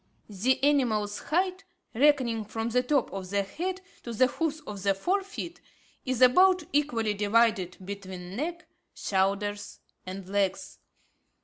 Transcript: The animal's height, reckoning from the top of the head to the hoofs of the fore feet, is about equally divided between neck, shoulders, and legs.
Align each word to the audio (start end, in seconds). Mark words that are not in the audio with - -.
The 0.29 0.63
animal's 0.63 1.19
height, 1.19 1.63
reckoning 1.93 2.43
from 2.43 2.69
the 2.69 2.81
top 2.81 3.13
of 3.13 3.29
the 3.29 3.43
head 3.43 3.81
to 4.01 4.11
the 4.13 4.25
hoofs 4.25 4.59
of 4.61 4.81
the 4.81 4.95
fore 4.95 5.21
feet, 5.21 5.61
is 6.07 6.23
about 6.23 6.63
equally 6.73 7.13
divided 7.13 7.77
between 7.85 8.35
neck, 8.35 8.65
shoulders, 8.95 9.77
and 10.03 10.27
legs. 10.27 10.79